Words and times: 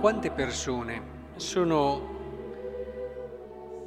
quante 0.00 0.30
persone 0.30 1.02
sono 1.36 2.14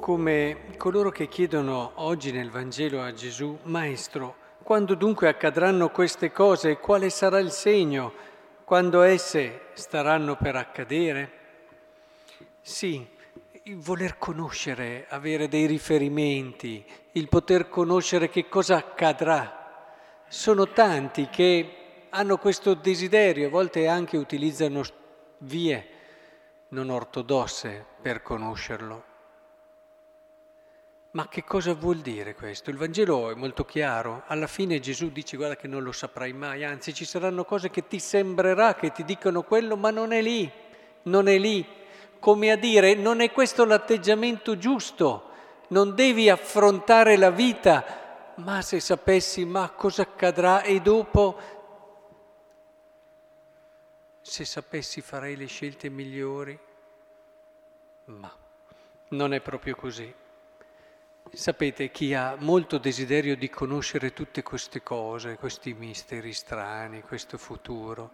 come 0.00 0.56
coloro 0.76 1.10
che 1.10 1.28
chiedono 1.28 1.92
oggi 1.94 2.32
nel 2.32 2.50
Vangelo 2.50 3.00
a 3.00 3.12
Gesù, 3.12 3.56
Maestro, 3.64 4.34
quando 4.62 4.94
dunque 4.94 5.28
accadranno 5.28 5.90
queste 5.90 6.32
cose, 6.32 6.78
quale 6.78 7.10
sarà 7.10 7.38
il 7.38 7.52
segno? 7.52 8.12
Quando 8.64 9.02
esse 9.02 9.66
staranno 9.74 10.36
per 10.36 10.56
accadere? 10.56 11.32
Sì, 12.60 13.06
il 13.64 13.78
voler 13.78 14.18
conoscere, 14.18 15.06
avere 15.08 15.48
dei 15.48 15.66
riferimenti, 15.66 16.84
il 17.12 17.28
poter 17.28 17.68
conoscere 17.68 18.28
che 18.28 18.48
cosa 18.48 18.76
accadrà. 18.76 19.84
Sono 20.26 20.68
tanti 20.70 21.28
che 21.28 21.74
hanno 22.10 22.36
questo 22.36 22.74
desiderio, 22.74 23.46
a 23.46 23.50
volte 23.50 23.86
anche 23.86 24.16
utilizzano 24.16 24.82
vie 25.38 25.98
non 26.70 26.90
ortodosse 26.90 27.84
per 28.00 28.22
conoscerlo. 28.22 29.04
Ma 31.12 31.26
che 31.26 31.42
cosa 31.42 31.74
vuol 31.74 31.98
dire 31.98 32.36
questo? 32.36 32.70
Il 32.70 32.76
Vangelo 32.76 33.30
è 33.30 33.34
molto 33.34 33.64
chiaro. 33.64 34.22
Alla 34.26 34.46
fine 34.46 34.78
Gesù 34.78 35.10
dice 35.10 35.36
guarda 35.36 35.56
che 35.56 35.66
non 35.66 35.82
lo 35.82 35.90
saprai 35.90 36.32
mai, 36.32 36.64
anzi 36.64 36.94
ci 36.94 37.04
saranno 37.04 37.44
cose 37.44 37.68
che 37.68 37.88
ti 37.88 37.98
sembrerà 37.98 38.74
che 38.76 38.92
ti 38.92 39.04
dicono 39.04 39.42
quello, 39.42 39.76
ma 39.76 39.90
non 39.90 40.12
è 40.12 40.22
lì, 40.22 40.48
non 41.04 41.26
è 41.26 41.36
lì. 41.38 41.66
Come 42.20 42.52
a 42.52 42.56
dire, 42.56 42.94
non 42.94 43.20
è 43.20 43.32
questo 43.32 43.64
l'atteggiamento 43.64 44.56
giusto, 44.56 45.30
non 45.68 45.96
devi 45.96 46.28
affrontare 46.28 47.16
la 47.16 47.30
vita, 47.30 48.32
ma 48.36 48.62
se 48.62 48.78
sapessi 48.78 49.44
ma 49.44 49.70
cosa 49.70 50.02
accadrà 50.02 50.62
e 50.62 50.80
dopo, 50.80 51.59
se 54.30 54.44
sapessi 54.44 55.00
farei 55.00 55.34
le 55.34 55.46
scelte 55.46 55.88
migliori, 55.88 56.56
ma 58.04 58.32
non 59.08 59.34
è 59.34 59.40
proprio 59.40 59.74
così. 59.74 60.14
Sapete, 61.32 61.90
chi 61.90 62.14
ha 62.14 62.36
molto 62.38 62.78
desiderio 62.78 63.36
di 63.36 63.50
conoscere 63.50 64.12
tutte 64.12 64.44
queste 64.44 64.84
cose, 64.84 65.34
questi 65.34 65.74
misteri 65.74 66.32
strani, 66.32 67.02
questo 67.02 67.38
futuro, 67.38 68.12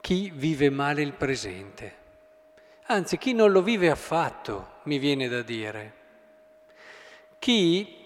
chi 0.00 0.30
vive 0.30 0.70
male 0.70 1.02
il 1.02 1.14
presente. 1.14 2.02
Anzi, 2.86 3.18
chi 3.18 3.32
non 3.32 3.50
lo 3.50 3.60
vive 3.60 3.90
affatto, 3.90 4.74
mi 4.84 4.98
viene 4.98 5.26
da 5.26 5.42
dire. 5.42 5.94
Chi 7.40 8.03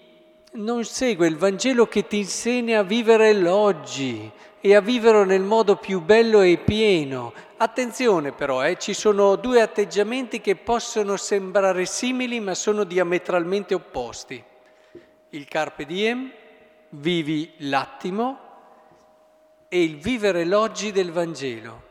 non 0.51 0.83
segue 0.83 1.27
il 1.27 1.37
Vangelo 1.37 1.87
che 1.87 2.07
ti 2.07 2.17
insegna 2.17 2.79
a 2.79 2.83
vivere 2.83 3.33
l'oggi 3.33 4.31
e 4.59 4.75
a 4.75 4.81
viverlo 4.81 5.23
nel 5.23 5.41
modo 5.41 5.75
più 5.75 6.01
bello 6.01 6.41
e 6.41 6.57
pieno. 6.57 7.33
Attenzione 7.57 8.31
però, 8.31 8.65
eh, 8.65 8.77
ci 8.77 8.93
sono 8.93 9.35
due 9.35 9.61
atteggiamenti 9.61 10.41
che 10.41 10.55
possono 10.55 11.17
sembrare 11.17 11.85
simili 11.85 12.39
ma 12.39 12.55
sono 12.55 12.83
diametralmente 12.83 13.73
opposti. 13.73 14.43
Il 15.29 15.47
carpe 15.47 15.85
diem, 15.85 16.31
vivi 16.89 17.53
l'attimo, 17.57 18.47
e 19.67 19.83
il 19.83 19.97
vivere 19.97 20.45
l'oggi 20.45 20.91
del 20.91 21.11
Vangelo. 21.11 21.87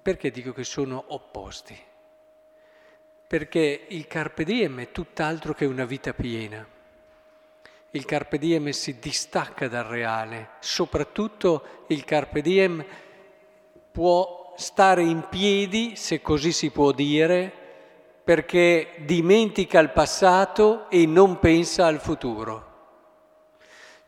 Perché 0.00 0.30
dico 0.30 0.52
che 0.52 0.64
sono 0.64 1.02
opposti? 1.08 1.90
Perché 3.32 3.86
il 3.88 4.06
carpe 4.06 4.44
diem 4.44 4.80
è 4.80 4.92
tutt'altro 4.92 5.54
che 5.54 5.64
una 5.64 5.86
vita 5.86 6.12
piena. 6.12 6.66
Il 7.92 8.04
carpe 8.04 8.36
diem 8.36 8.68
si 8.72 8.98
distacca 8.98 9.68
dal 9.68 9.84
reale, 9.84 10.50
soprattutto 10.60 11.84
il 11.86 12.04
carpe 12.04 12.42
diem 12.42 12.84
può 13.90 14.52
stare 14.58 15.02
in 15.02 15.28
piedi, 15.30 15.96
se 15.96 16.20
così 16.20 16.52
si 16.52 16.68
può 16.68 16.92
dire, 16.92 17.50
perché 18.22 18.96
dimentica 18.98 19.78
il 19.78 19.92
passato 19.92 20.90
e 20.90 21.06
non 21.06 21.38
pensa 21.38 21.86
al 21.86 22.00
futuro. 22.00 22.68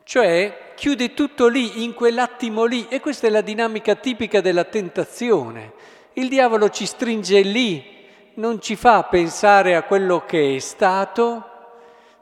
Cioè 0.02 0.72
chiude 0.74 1.14
tutto 1.14 1.48
lì, 1.48 1.82
in 1.82 1.94
quell'attimo 1.94 2.64
lì, 2.64 2.88
e 2.88 3.00
questa 3.00 3.28
è 3.28 3.30
la 3.30 3.40
dinamica 3.40 3.94
tipica 3.94 4.42
della 4.42 4.64
tentazione. 4.64 5.72
Il 6.12 6.28
diavolo 6.28 6.68
ci 6.68 6.84
stringe 6.84 7.40
lì, 7.40 7.93
non 8.34 8.60
ci 8.60 8.74
fa 8.74 9.04
pensare 9.04 9.76
a 9.76 9.82
quello 9.82 10.24
che 10.24 10.56
è 10.56 10.58
stato, 10.58 11.50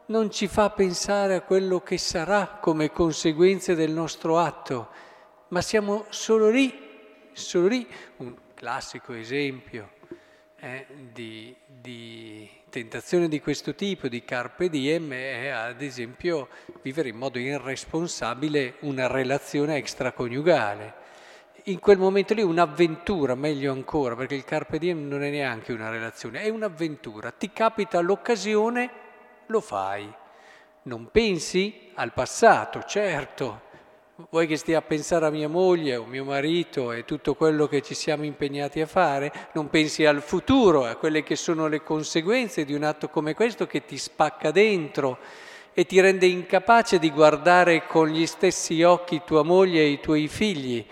non 0.07 0.31
ci 0.31 0.47
fa 0.47 0.71
pensare 0.71 1.37
a 1.37 1.41
quello 1.41 1.81
che 1.81 1.97
sarà 1.97 2.59
come 2.61 2.91
conseguenza 2.91 3.75
del 3.75 3.93
nostro 3.93 4.39
atto, 4.39 4.89
ma 5.49 5.63
siamo 5.63 6.05
solo 6.11 6.51
lì, 6.51 6.73
solo 7.33 7.69
lì. 7.69 7.87
Un 8.17 8.35
classico 8.55 9.15
esempio 9.15 9.91
eh, 10.61 10.87
di, 11.13 11.55
di, 11.67 12.49
tentazione 12.69 13.29
di 13.29 13.41
questo 13.41 13.75
tipo, 13.75 14.09
di 14.09 14.23
carpe 14.25 14.69
diem, 14.69 15.13
è 15.13 15.49
ad 15.49 15.81
esempio 15.81 16.49
vivere 16.83 17.09
in 17.09 17.17
modo 17.17 17.39
irresponsabile 17.39 18.75
una 18.81 19.07
relazione 19.07 19.77
extraconiugale. 19.77 21.01
In 21.67 21.79
quel 21.79 21.97
momento 21.97 22.35
lì 22.35 22.43
un'avventura, 22.43 23.37
meglio 23.37 23.71
ancora, 23.71 24.17
perché 24.17 24.35
il 24.35 24.43
carpe 24.43 24.81
diem 24.81 25.07
non 25.07 25.23
è 25.23 25.31
neanche 25.31 25.73
una 25.73 25.91
relazione, 25.91 26.41
è 26.41 26.49
un'avventura. 26.49 27.31
Ti 27.31 27.53
capita 27.53 28.01
l'occasione 28.01 28.91
lo 29.47 29.61
fai. 29.61 30.13
Non 30.83 31.11
pensi 31.13 31.91
al 31.95 32.13
passato, 32.13 32.83
certo. 32.83 33.71
Vuoi 34.31 34.49
che 34.49 34.57
stia 34.57 34.79
a 34.79 34.83
pensare 34.83 35.27
a 35.27 35.31
mia 35.31 35.49
moglie 35.49 35.95
o 35.95 36.05
mio 36.05 36.25
marito 36.25 36.91
e 36.91 37.05
tutto 37.05 37.37
quello 37.37 37.69
che 37.69 37.81
ci 37.81 37.95
siamo 37.95 38.25
impegnati 38.25 38.81
a 38.81 38.87
fare? 38.87 39.33
Non 39.53 39.71
pensi 39.71 40.05
al 40.05 40.21
futuro, 40.21 40.85
a 40.85 40.97
quelle 40.97 41.23
che 41.23 41.37
sono 41.37 41.69
le 41.69 41.85
conseguenze 41.85 42.65
di 42.65 42.75
un 42.75 42.83
atto 42.83 43.09
come 43.09 43.35
questo 43.35 43.69
che 43.69 43.85
ti 43.85 43.99
spacca 43.99 44.51
dentro 44.51 45.19
e 45.73 45.87
ti 45.87 46.01
rende 46.01 46.27
incapace 46.27 46.99
di 46.99 47.11
guardare 47.13 47.87
con 47.87 48.09
gli 48.09 48.27
stessi 48.27 48.83
occhi 48.83 49.23
tua 49.25 49.45
moglie 49.45 49.83
e 49.83 49.91
i 49.91 50.01
tuoi 50.01 50.27
figli. 50.27 50.85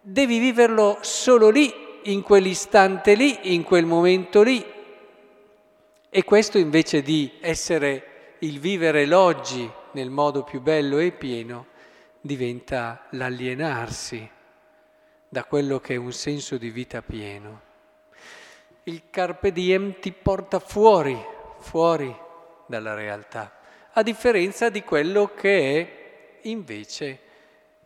Devi 0.00 0.38
viverlo 0.38 0.98
solo 1.02 1.50
lì, 1.50 1.72
in 2.04 2.22
quell'istante 2.22 3.14
lì, 3.14 3.54
in 3.54 3.64
quel 3.64 3.84
momento 3.84 4.42
lì, 4.42 4.64
e 6.10 6.24
questo 6.24 6.56
invece 6.56 7.02
di 7.02 7.32
essere 7.40 8.36
il 8.38 8.60
vivere 8.60 9.04
l'oggi 9.04 9.70
nel 9.92 10.10
modo 10.10 10.44
più 10.44 10.60
bello 10.60 10.98
e 10.98 11.10
pieno, 11.10 11.66
diventa 12.20 13.06
l'alienarsi 13.10 14.28
da 15.28 15.44
quello 15.44 15.80
che 15.80 15.94
è 15.94 15.96
un 15.96 16.12
senso 16.12 16.56
di 16.56 16.70
vita 16.70 17.02
pieno. 17.02 17.60
Il 18.84 19.10
carpe 19.10 19.52
diem 19.52 19.98
ti 20.00 20.12
porta 20.12 20.60
fuori, 20.60 21.18
fuori 21.58 22.14
dalla 22.66 22.94
realtà, 22.94 23.58
a 23.92 24.02
differenza 24.02 24.70
di 24.70 24.82
quello 24.82 25.34
che 25.34 25.80
è 25.80 26.48
invece 26.48 27.20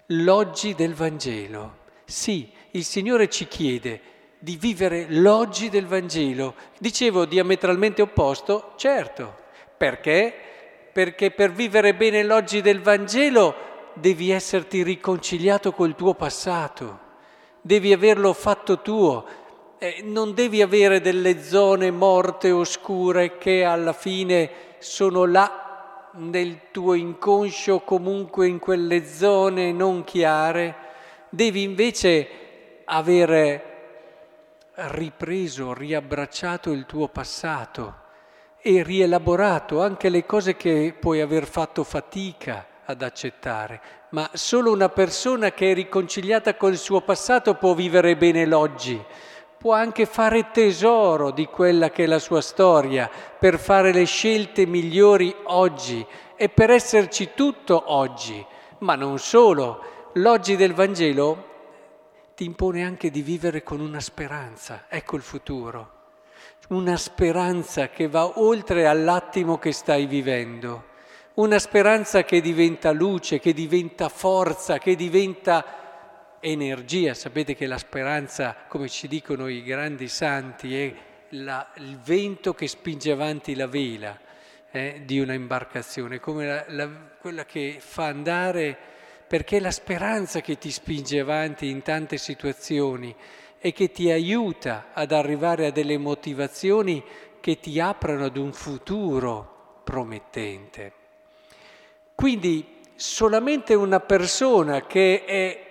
l'oggi 0.06 0.75
del 0.75 0.94
Vangelo. 0.94 1.81
Sì, 2.12 2.47
il 2.73 2.84
Signore 2.84 3.31
ci 3.31 3.49
chiede 3.49 4.00
di 4.39 4.56
vivere 4.56 5.06
l'oggi 5.09 5.71
del 5.71 5.87
Vangelo. 5.87 6.55
Dicevo 6.78 7.25
diametralmente 7.25 8.03
opposto? 8.03 8.75
Certo. 8.77 9.34
Perché? 9.78 10.31
Perché 10.93 11.31
per 11.31 11.53
vivere 11.53 11.95
bene 11.95 12.23
l'oggi 12.23 12.61
del 12.61 12.83
Vangelo 12.83 13.55
devi 13.95 14.31
esserti 14.31 14.83
riconciliato 14.83 15.73
col 15.73 15.95
tuo 15.95 16.12
passato, 16.12 16.99
devi 17.62 17.95
averlo 17.95 18.34
fatto 18.34 18.82
tuo, 18.82 19.25
eh, 19.79 20.03
non 20.05 20.35
devi 20.35 20.61
avere 20.61 21.00
delle 21.00 21.43
zone 21.43 21.91
morte, 21.91 22.50
oscure 22.50 23.38
che 23.38 23.65
alla 23.65 23.94
fine 23.94 24.50
sono 24.81 25.25
là 25.25 26.11
nel 26.17 26.70
tuo 26.73 26.93
inconscio, 26.93 27.81
comunque 27.81 28.49
in 28.49 28.58
quelle 28.58 29.06
zone 29.06 29.73
non 29.73 30.05
chiare, 30.05 30.91
devi 31.34 31.62
invece 31.62 32.29
avere 32.84 33.64
ripreso, 34.75 35.73
riabbracciato 35.73 36.70
il 36.70 36.84
tuo 36.84 37.08
passato 37.08 38.00
e 38.61 38.82
rielaborato 38.82 39.81
anche 39.81 40.11
le 40.11 40.26
cose 40.26 40.56
che 40.56 40.94
puoi 40.99 41.23
aver 41.23 41.46
fatto 41.46 41.84
fatica 41.84 42.67
ad 42.84 43.00
accettare, 43.00 43.81
ma 44.11 44.29
solo 44.34 44.73
una 44.73 44.90
persona 44.90 45.52
che 45.52 45.70
è 45.70 45.75
riconciliata 45.75 46.55
col 46.55 46.76
suo 46.76 47.00
passato 47.00 47.55
può 47.55 47.73
vivere 47.73 48.14
bene 48.14 48.44
l'oggi, 48.44 49.02
può 49.56 49.73
anche 49.73 50.05
fare 50.05 50.50
tesoro 50.50 51.31
di 51.31 51.46
quella 51.46 51.88
che 51.88 52.05
è 52.05 52.06
la 52.06 52.19
sua 52.19 52.43
storia 52.43 53.11
per 53.38 53.58
fare 53.58 53.90
le 53.93 54.05
scelte 54.05 54.67
migliori 54.67 55.34
oggi 55.44 56.05
e 56.37 56.50
per 56.50 56.70
esserci 56.70 57.31
tutto 57.34 57.84
oggi, 57.87 58.44
ma 58.81 58.96
non 58.96 59.19
solo. 59.19 59.84
L'oggi 60.17 60.56
del 60.56 60.75
Vangelo 60.75 61.49
ti 62.35 62.44
impone 62.44 62.85
anche 62.85 63.11
di 63.11 63.23
vivere 63.23 63.62
con 63.62 63.81
una 63.81 64.00
speranza, 64.00 64.85
ecco 64.91 65.17
il 65.17 65.23
futuro, 65.23 66.00
una 66.69 66.99
speranza 66.99 67.88
che 67.88 68.09
va 68.09 68.38
oltre 68.38 68.87
all'attimo 68.87 69.56
che 69.56 69.73
stai 69.73 70.05
vivendo, 70.05 70.85
una 71.35 71.59
speranza 71.59 72.25
che 72.25 72.43
diventa 72.43 72.93
luce, 72.93 73.38
che 73.38 73.55
diventa 73.55 74.11
forza, 74.11 74.76
che 74.76 74.97
diventa 74.97 76.37
energia. 76.41 77.15
Sapete 77.15 77.55
che 77.55 77.67
la 77.67 77.79
speranza, 77.79 78.55
come 78.69 78.91
ci 78.91 79.08
dicono 79.08 79.49
i 79.49 79.62
grandi 79.62 80.08
santi, 80.08 80.79
è 80.79 80.94
la, 81.31 81.67
il 81.76 81.99
vento 81.99 82.53
che 82.53 82.69
spinge 82.69 83.12
avanti 83.12 83.55
la 83.55 83.67
vela 83.67 84.19
eh, 84.73 85.00
di 85.06 85.20
una 85.20 85.32
imbarcazione, 85.32 86.20
come 86.20 86.47
la, 86.47 86.65
la, 86.69 86.88
quella 87.19 87.47
che 87.47 87.79
fa 87.81 88.08
andare, 88.08 88.92
perché 89.32 89.56
è 89.56 89.61
la 89.61 89.70
speranza 89.70 90.43
che 90.43 90.58
ti 90.58 90.70
spinge 90.70 91.19
avanti 91.19 91.70
in 91.70 91.81
tante 91.81 92.19
situazioni 92.19 93.17
e 93.58 93.73
che 93.73 93.90
ti 93.90 94.11
aiuta 94.11 94.88
ad 94.93 95.11
arrivare 95.11 95.64
a 95.64 95.70
delle 95.70 95.96
motivazioni 95.96 97.02
che 97.40 97.58
ti 97.58 97.81
aprono 97.81 98.26
ad 98.26 98.37
un 98.37 98.52
futuro 98.52 99.81
promettente. 99.84 100.93
Quindi 102.14 102.81
solamente 102.94 103.73
una 103.73 104.00
persona 104.00 104.84
che 104.84 105.25
è, 105.25 105.67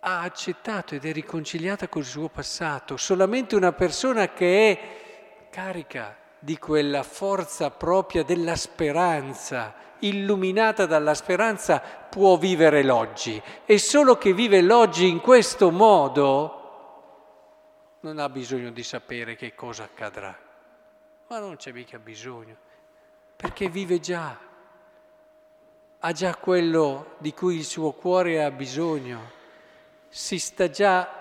ha 0.00 0.20
accettato 0.20 0.94
ed 0.94 1.06
è 1.06 1.12
riconciliata 1.12 1.88
col 1.88 2.04
suo 2.04 2.28
passato, 2.28 2.98
solamente 2.98 3.56
una 3.56 3.72
persona 3.72 4.34
che 4.34 4.70
è 4.70 5.48
carica 5.48 6.19
di 6.40 6.58
quella 6.58 7.02
forza 7.02 7.70
propria 7.70 8.24
della 8.24 8.56
speranza, 8.56 9.74
illuminata 10.00 10.86
dalla 10.86 11.14
speranza, 11.14 11.78
può 11.80 12.36
vivere 12.36 12.82
l'oggi. 12.82 13.40
E 13.64 13.78
solo 13.78 14.16
chi 14.16 14.32
vive 14.32 14.62
l'oggi 14.62 15.06
in 15.06 15.20
questo 15.20 15.70
modo 15.70 16.56
non 18.00 18.18
ha 18.18 18.28
bisogno 18.30 18.70
di 18.70 18.82
sapere 18.82 19.36
che 19.36 19.54
cosa 19.54 19.84
accadrà. 19.84 20.36
Ma 21.28 21.38
non 21.38 21.56
c'è 21.56 21.70
mica 21.70 21.98
bisogno, 21.98 22.56
perché 23.36 23.68
vive 23.68 24.00
già, 24.00 24.36
ha 25.98 26.12
già 26.12 26.34
quello 26.36 27.14
di 27.18 27.32
cui 27.34 27.56
il 27.56 27.64
suo 27.64 27.92
cuore 27.92 28.42
ha 28.42 28.50
bisogno, 28.50 29.38
si 30.08 30.38
sta 30.38 30.70
già 30.70 31.19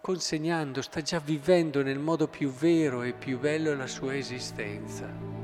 consegnando, 0.00 0.82
sta 0.82 1.02
già 1.02 1.18
vivendo 1.18 1.82
nel 1.82 1.98
modo 1.98 2.26
più 2.26 2.50
vero 2.50 3.02
e 3.02 3.12
più 3.12 3.38
bello 3.38 3.74
la 3.74 3.86
sua 3.86 4.16
esistenza. 4.16 5.39